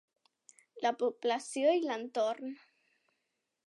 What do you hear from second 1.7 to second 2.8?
i l'entorn